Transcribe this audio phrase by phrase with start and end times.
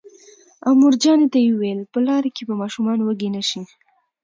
[0.65, 3.61] او مورجانې ته یې وویل: په لاره کې به ماشومان وږي نه شي